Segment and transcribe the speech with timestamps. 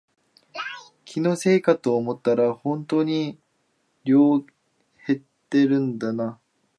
[1.05, 3.37] 気のせいかと思ったらほんとに
[4.03, 4.47] 量減
[5.11, 6.39] ってるんだな